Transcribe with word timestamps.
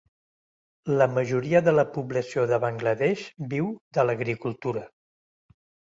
La 1.01 1.07
majoria 1.17 1.61
de 1.67 1.73
la 1.75 1.85
població 1.99 2.47
de 2.53 2.59
Bangla 2.65 2.95
Desh 3.03 3.29
viu 3.55 3.69
de 3.99 4.07
l'agricultura. 4.11 4.87